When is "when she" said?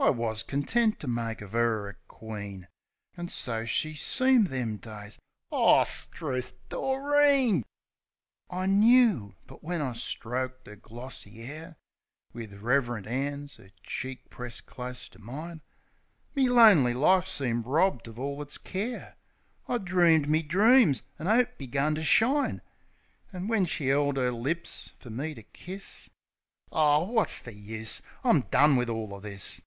23.46-23.88